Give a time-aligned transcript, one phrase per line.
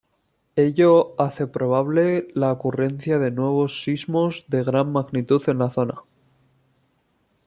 [0.55, 6.01] Ello hace probable la ocurrencia de nuevos sismos de gran magnitud en la zona.